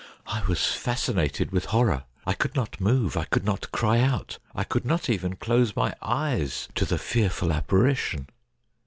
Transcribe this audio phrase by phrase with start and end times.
[0.25, 2.05] I was fascinated with horror.
[2.25, 5.93] I could not move, I could not cry out, I could not even close my
[6.01, 8.27] eyes to the fearful apparition.